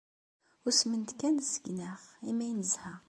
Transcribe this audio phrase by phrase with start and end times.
[0.69, 1.99] Usment kan seg-neɣ
[2.29, 2.93] imi ay nezha.